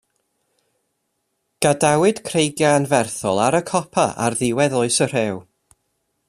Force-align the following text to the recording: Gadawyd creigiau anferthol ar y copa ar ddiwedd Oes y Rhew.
Gadawyd 1.65 2.21
creigiau 2.29 2.73
anferthol 2.79 3.43
ar 3.49 3.59
y 3.59 3.61
copa 3.71 4.07
ar 4.29 4.39
ddiwedd 4.41 4.79
Oes 4.81 4.99
y 5.07 5.11
Rhew. 5.13 5.39